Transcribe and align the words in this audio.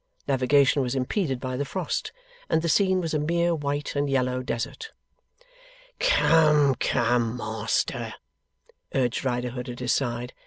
Navigation 0.27 0.81
was 0.81 0.95
impeded 0.95 1.39
by 1.39 1.55
the 1.55 1.63
frost, 1.63 2.11
and 2.49 2.63
the 2.63 2.69
scene 2.69 3.01
was 3.01 3.13
a 3.13 3.19
mere 3.19 3.53
white 3.53 3.95
and 3.95 4.09
yellow 4.09 4.41
desert. 4.41 4.93
'Come, 5.99 6.73
come, 6.73 7.37
Master,' 7.37 8.15
urged 8.95 9.23
Riderhood, 9.23 9.69
at 9.69 9.77
his 9.77 9.93
side. 9.93 10.33